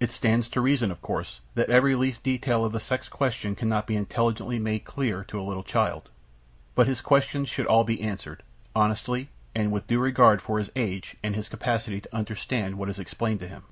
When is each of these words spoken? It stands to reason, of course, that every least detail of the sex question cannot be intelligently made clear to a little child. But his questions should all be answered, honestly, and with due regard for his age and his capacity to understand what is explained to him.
It 0.00 0.10
stands 0.10 0.48
to 0.48 0.60
reason, 0.60 0.90
of 0.90 1.00
course, 1.00 1.42
that 1.54 1.70
every 1.70 1.94
least 1.94 2.24
detail 2.24 2.64
of 2.64 2.72
the 2.72 2.80
sex 2.80 3.08
question 3.08 3.54
cannot 3.54 3.86
be 3.86 3.94
intelligently 3.94 4.58
made 4.58 4.82
clear 4.84 5.22
to 5.22 5.40
a 5.40 5.46
little 5.46 5.62
child. 5.62 6.10
But 6.74 6.88
his 6.88 7.00
questions 7.00 7.48
should 7.48 7.66
all 7.66 7.84
be 7.84 8.02
answered, 8.02 8.42
honestly, 8.74 9.28
and 9.54 9.70
with 9.70 9.86
due 9.86 10.00
regard 10.00 10.42
for 10.42 10.58
his 10.58 10.70
age 10.74 11.14
and 11.22 11.36
his 11.36 11.48
capacity 11.48 12.00
to 12.00 12.12
understand 12.16 12.78
what 12.78 12.88
is 12.88 12.98
explained 12.98 13.38
to 13.38 13.46
him. 13.48 13.62